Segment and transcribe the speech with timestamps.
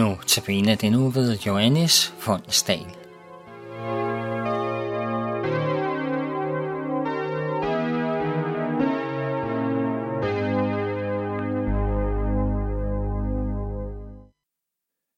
[0.00, 2.78] Nu tabene den nu ved Johannes Fonsdal.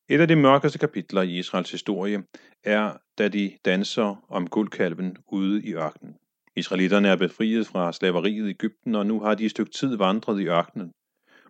[0.09, 2.23] Et af de mørkeste kapitler i Israels historie
[2.65, 6.15] er, da de danser om guldkalven ude i ørkenen.
[6.57, 10.41] Israelitterne er befriet fra slaveriet i Ægypten, og nu har de et stykke tid vandret
[10.41, 10.93] i ørkenen.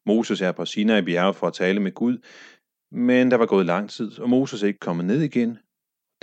[0.06, 2.18] Moses er på Sinai bjerge for at tale med Gud,
[2.94, 5.58] men der var gået lang tid, og Moses er ikke kommet ned igen.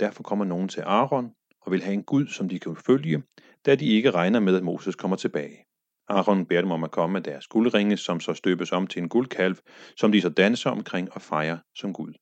[0.00, 3.22] Derfor kommer nogen til Aaron og vil have en Gud, som de kan følge,
[3.66, 5.64] da de ikke regner med, at Moses kommer tilbage.
[6.08, 9.08] Aaron beder dem om at komme med deres guldringe, som så støbes om til en
[9.08, 9.56] guldkalv,
[9.96, 12.12] som de så danser omkring og fejrer som Gud.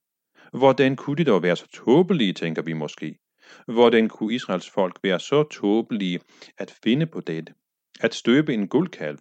[0.53, 3.19] Hvordan kunne de dog være så tåbelige, tænker vi måske.
[3.67, 6.21] Hvordan kunne Israels folk være så tåbelige
[6.59, 7.55] at finde på dette?
[8.01, 9.19] At støbe en guldkalv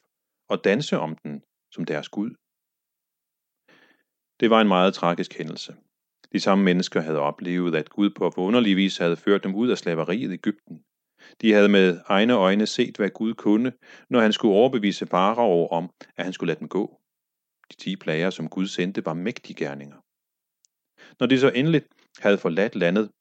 [0.50, 2.32] og danse om den som deres Gud?
[4.40, 5.76] Det var en meget tragisk hændelse.
[6.32, 9.78] De samme mennesker havde oplevet, at Gud på forunderlig vis havde ført dem ud af
[9.78, 10.84] slaveriet i Ægypten.
[11.42, 13.74] De havde med egne øjne set, hvad Gud kunne,
[14.10, 17.02] når han skulle overbevise farao om, at han skulle lade dem gå.
[17.72, 19.98] De ti plager, som Gud sendte, var mægtige gerninger.
[21.20, 21.82] Når de så endelig
[22.20, 23.12] havde forladt landet,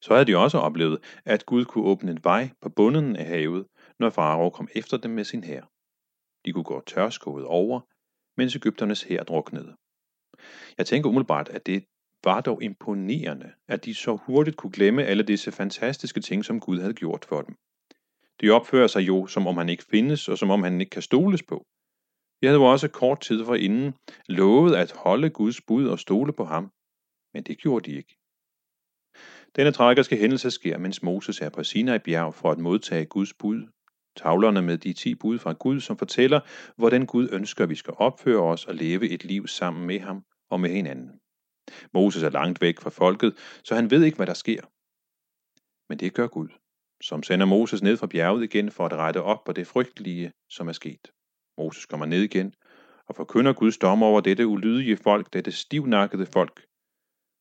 [0.00, 3.66] så havde de også oplevet, at Gud kunne åbne en vej på bunden af havet,
[3.98, 5.62] når farao kom efter dem med sin hær.
[6.44, 7.80] De kunne gå tørskået over,
[8.38, 9.74] mens Ægypternes hær druknede.
[10.78, 11.84] Jeg tænker umiddelbart, at det
[12.24, 16.80] var dog imponerende, at de så hurtigt kunne glemme alle disse fantastiske ting, som Gud
[16.80, 17.54] havde gjort for dem.
[18.40, 21.02] De opfører sig jo, som om han ikke findes, og som om han ikke kan
[21.02, 21.66] stoles på.
[22.40, 23.94] De havde jo også kort tid forinden
[24.28, 26.64] lovet at holde Guds bud og stole på ham,
[27.34, 28.14] men det gjorde de ikke.
[29.56, 33.60] Denne tragiske hændelse sker, mens Moses er på Sinai bjerg for at modtage Guds bud
[34.18, 36.40] tavlerne med de ti bud fra Gud, som fortæller,
[36.76, 40.24] hvordan Gud ønsker, at vi skal opføre os og leve et liv sammen med ham
[40.50, 41.20] og med hinanden.
[41.94, 43.32] Moses er langt væk fra folket,
[43.64, 44.62] så han ved ikke, hvad der sker.
[45.88, 46.48] Men det gør Gud,
[47.02, 50.68] som sender Moses ned fra bjerget igen for at rette op på det frygtelige, som
[50.68, 51.12] er sket.
[51.58, 52.54] Moses kommer ned igen
[53.08, 56.66] og forkynder Guds dom over dette ulydige folk, dette stivnakkede folk.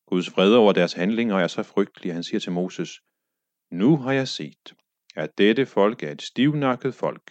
[0.08, 3.02] Guds fred over deres handlinger er så frygtelig, at han siger til Moses,
[3.72, 4.74] Nu har jeg set,
[5.24, 7.26] at dette folk er et stivnakket folk.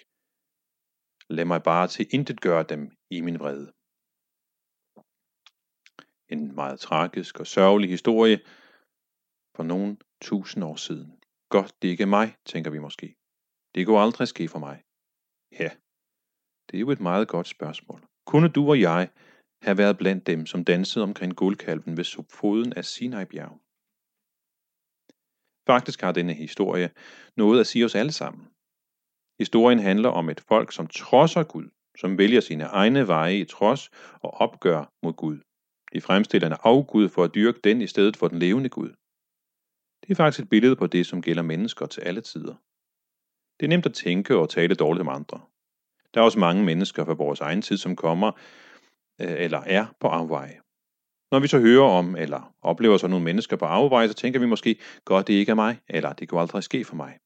[1.37, 3.69] Lad mig bare til intet gøre dem i min vrede.
[6.35, 8.39] En meget tragisk og sørgelig historie
[9.57, 11.11] for nogle tusind år siden.
[11.49, 13.17] Godt, det ikke er mig, tænker vi måske.
[13.75, 14.77] Det kunne aldrig ske for mig.
[15.61, 15.71] Ja,
[16.67, 18.01] det er jo et meget godt spørgsmål.
[18.27, 19.11] Kunne du og jeg
[19.63, 23.66] have været blandt dem, som dansede omkring guldkalven ved foden af Sinai-bjerg?
[25.67, 26.91] Faktisk har denne historie
[27.37, 28.49] noget at sige os alle sammen.
[29.39, 31.69] Historien handler om et folk, som trodser Gud,
[31.99, 35.39] som vælger sine egne veje i trods og opgør mod Gud.
[35.93, 38.89] De fremstiller en afgud for at dyrke den i stedet for den levende Gud.
[40.03, 42.55] Det er faktisk et billede på det, som gælder mennesker til alle tider.
[43.61, 45.41] Det er nemt at tænke og tale dårligt om andre.
[46.15, 48.33] Der er også mange mennesker fra vores egen tid, som kommer
[49.21, 50.61] øh, eller er på afveje.
[51.33, 54.47] Når vi så hører om eller oplever så nogle mennesker på afveje, så tænker vi
[54.47, 57.19] måske, godt det ikke er mig, eller det kunne aldrig ske for mig.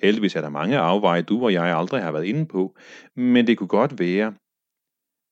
[0.00, 2.76] Heldigvis er der mange afveje, du og jeg aldrig har været inde på,
[3.16, 4.34] men det kunne godt være,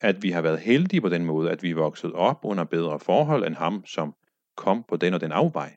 [0.00, 3.00] at vi har været heldige på den måde, at vi er vokset op under bedre
[3.00, 4.14] forhold end ham, som
[4.56, 5.76] kom på den og den afvej.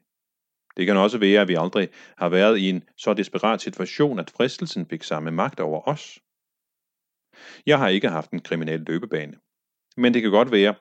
[0.78, 4.30] Det kan også være, at vi aldrig har været i en så desperat situation, at
[4.30, 6.20] fristelsen fik samme magt over os.
[7.66, 9.34] Jeg har ikke haft en kriminel løbebane,
[9.98, 10.76] men det kan godt være,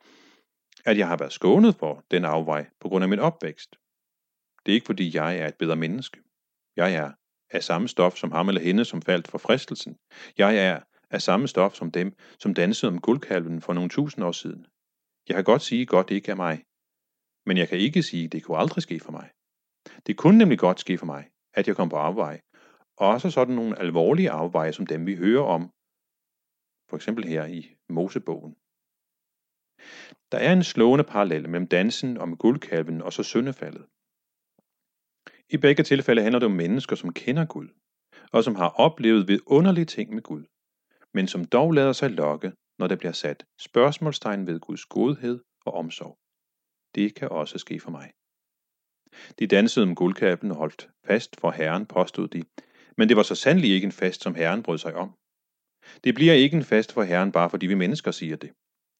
[0.84, 3.76] at jeg har været skånet for den afvej på grund af min opvækst.
[4.66, 6.20] Det er ikke fordi jeg er et bedre menneske.
[6.76, 7.12] Jeg er
[7.50, 9.96] af samme stof som ham eller hende, som faldt for fristelsen.
[10.38, 10.80] Jeg er
[11.10, 14.66] af samme stof som dem, som dansede om guldkalven for nogle tusind år siden.
[15.28, 16.64] Jeg kan godt sige, godt det ikke er mig.
[17.46, 19.30] Men jeg kan ikke sige, det kunne aldrig ske for mig.
[20.06, 22.40] Det kunne nemlig godt ske for mig, at jeg kom på afvej.
[22.96, 25.62] Også sådan nogle alvorlige afveje, som dem vi hører om.
[26.90, 28.56] For eksempel her i Mosebogen.
[30.32, 33.84] Der er en slående parallel mellem dansen om guldkalven og så syndefaldet.
[35.50, 37.68] I begge tilfælde handler det om mennesker, som kender Gud,
[38.32, 40.44] og som har oplevet vidunderlige ting med Gud,
[41.14, 45.74] men som dog lader sig lokke, når der bliver sat spørgsmålstegn ved Guds godhed og
[45.74, 46.18] omsorg.
[46.94, 48.12] Det kan også ske for mig.
[49.38, 52.44] De dansede om guldkalven og holdt fast for Herren, påstod de,
[52.96, 55.14] men det var så sandelig ikke en fast, som Herren brød sig om.
[56.04, 58.52] Det bliver ikke en fast for Herren, bare fordi vi mennesker siger det.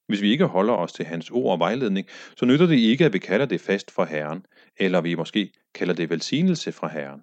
[0.07, 2.07] Hvis vi ikke holder os til hans ord og vejledning,
[2.37, 4.47] så nytter det ikke, at vi kalder det fast fra Herren,
[4.77, 7.23] eller vi måske kalder det velsignelse fra Herren.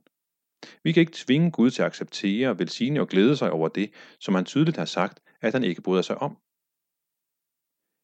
[0.83, 4.35] Vi kan ikke tvinge Gud til at acceptere, velsigne og glæde sig over det, som
[4.35, 6.37] han tydeligt har sagt, at han ikke bryder sig om.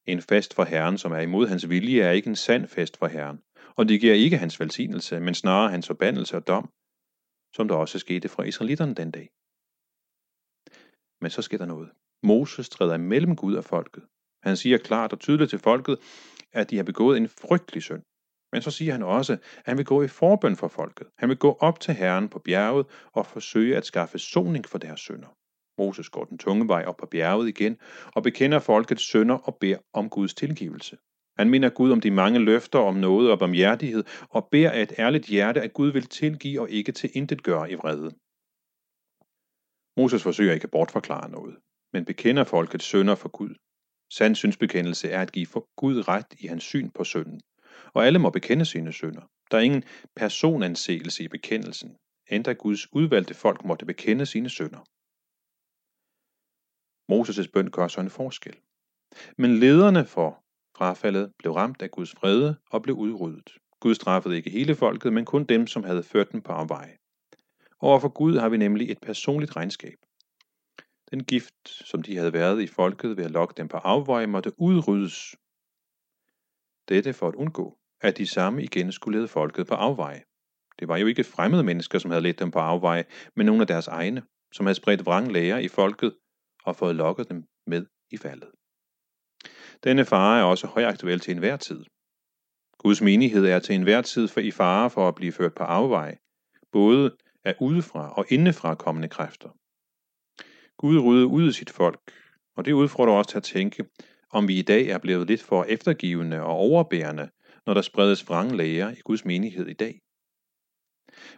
[0.05, 3.07] En fest for Herren, som er imod hans vilje, er ikke en sand fest for
[3.07, 3.39] Herren,
[3.75, 6.69] og det giver ikke hans velsignelse, men snarere hans forbandelse og dom,
[7.55, 9.29] som der også skete fra israelitterne den dag.
[11.21, 11.89] Men så sker der noget.
[12.23, 14.03] Moses træder imellem Gud og folket.
[14.47, 15.97] Han siger klart og tydeligt til folket,
[16.53, 18.03] at de har begået en frygtelig synd.
[18.51, 21.07] Men så siger han også, at han vil gå i forbøn for folket.
[21.17, 24.99] Han vil gå op til Herren på bjerget og forsøge at skaffe soning for deres
[24.99, 25.27] synder.
[25.77, 27.77] Moses går den tunge vej op på bjerget igen
[28.15, 30.97] og bekender folkets synder og beder om Guds tilgivelse.
[31.37, 34.93] Han minder Gud om de mange løfter om noget og barmhjertighed og beder af et
[34.99, 38.11] ærligt hjerte, at Gud vil tilgive og ikke til intet gøre i vrede.
[39.97, 41.55] Moses forsøger ikke at bortforklare noget,
[41.93, 43.55] men bekender folkets synder for Gud.
[44.09, 47.41] Sand synsbekendelse er at give for Gud ret i hans syn på synden,
[47.93, 49.21] og alle må bekende sine synder.
[49.51, 49.83] Der er ingen
[50.15, 54.79] personanseelse i bekendelsen, endda Guds udvalgte folk måtte bekende sine synder.
[57.11, 58.55] Moses' bøn gør så en forskel.
[59.37, 60.43] Men lederne for
[60.77, 63.57] frafaldet blev ramt af Guds vrede og blev udryddet.
[63.79, 66.97] Gud straffede ikke hele folket, men kun dem, som havde ført dem på afveje.
[67.79, 69.97] Overfor Gud har vi nemlig et personligt regnskab.
[71.11, 74.51] Den gift, som de havde været i folket ved at lokke dem på afveje, måtte
[74.57, 75.35] udryddes.
[76.89, 80.23] Dette for at undgå, at de samme igen skulle lede folket på afveje.
[80.79, 83.05] Det var jo ikke fremmede mennesker, som havde ledt dem på afveje,
[83.35, 84.23] men nogle af deres egne,
[84.53, 86.17] som havde spredt vrang læger i folket
[86.63, 88.51] og fået lokket dem med i faldet.
[89.83, 91.85] Denne fare er også højaktuel til enhver tid.
[92.77, 96.17] Guds menighed er til enhver tid for i fare for at blive ført på afveje,
[96.71, 99.49] både af udefra og indefra kommende kræfter.
[100.77, 102.11] Gud rydde ud af sit folk,
[102.57, 103.85] og det udfordrer os til at tænke,
[104.29, 107.29] om vi i dag er blevet lidt for eftergivende og overbærende,
[107.65, 110.01] når der spredes vranglæger i Guds menighed i dag.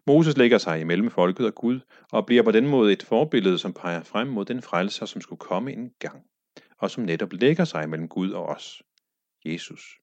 [0.08, 1.80] Moses lægger sig imellem folket og Gud,
[2.12, 5.40] og bliver på den måde et forbillede, som peger frem mod den frelser, som skulle
[5.40, 6.24] komme en gang,
[6.78, 8.84] og som netop lægger sig mellem Gud og os.
[9.46, 10.00] Jesus.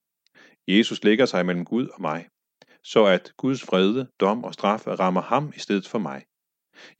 [0.68, 2.28] Jesus lægger sig mellem Gud og mig,
[2.82, 6.24] så at Guds frede, dom og straf rammer ham i stedet for mig.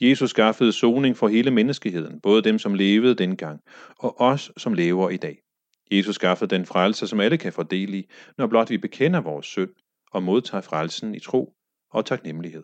[0.00, 3.60] Jesus skaffede soning for hele menneskeheden, både dem, som levede dengang,
[3.98, 5.42] og os, som lever i dag.
[5.90, 9.70] Jesus skaffede den frelse, som alle kan fordele i, når blot vi bekender vores synd
[10.12, 11.52] og modtager frelsen i tro
[11.90, 12.62] og taknemmelighed.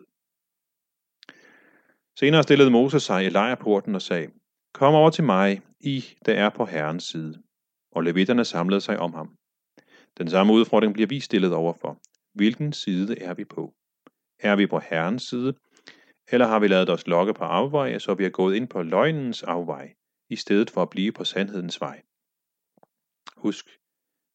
[2.19, 4.27] Senere stillede Moses sig i lejrporten og sagde,
[4.73, 7.41] Kom over til mig, I, der er på Herrens side.
[7.91, 9.37] Og levitterne samlede sig om ham.
[10.17, 12.01] Den samme udfordring bliver vi stillet overfor.
[12.33, 13.73] Hvilken side er vi på?
[14.39, 15.53] Er vi på Herrens side,
[16.31, 19.43] eller har vi lavet os lokke på afveje, så vi er gået ind på løgnens
[19.43, 19.93] afvej,
[20.29, 22.01] i stedet for at blive på sandhedens vej?
[23.37, 23.65] Husk,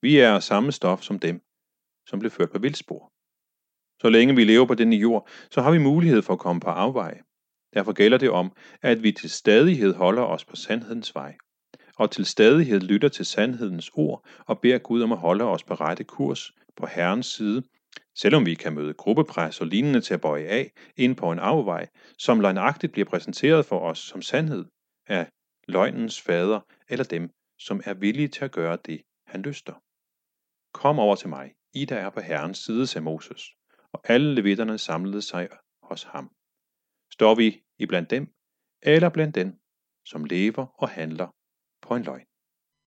[0.02, 1.40] vi er samme stof som dem,
[2.06, 3.12] som blev ført på vildspor.
[4.02, 6.70] Så længe vi lever på denne jord, så har vi mulighed for at komme på
[6.70, 7.22] afveje.
[7.74, 8.52] Derfor gælder det om,
[8.82, 11.36] at vi til stadighed holder os på sandhedens vej,
[11.96, 15.74] og til stadighed lytter til sandhedens ord og beder Gud om at holde os på
[15.74, 17.62] rette kurs på Herrens side,
[18.14, 21.88] selvom vi kan møde gruppepres og lignende til at bøje af ind på en afvej,
[22.18, 24.64] som løgnagtigt bliver præsenteret for os som sandhed
[25.06, 25.28] af
[25.68, 29.74] løgnens fader eller dem, som er villige til at gøre det, han lyster.
[30.72, 33.42] Kom over til mig, I der er på Herrens side, sagde Moses,
[33.92, 35.48] og alle levitterne samlede sig
[35.82, 36.30] hos ham.
[37.12, 38.24] Står vi i blandt dem,
[38.82, 39.48] eller blandt dem,
[40.04, 41.28] som lever og handler
[41.82, 42.27] på en løgn?